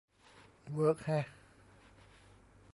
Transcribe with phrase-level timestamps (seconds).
[0.73, 1.25] เวิร์กแฮะ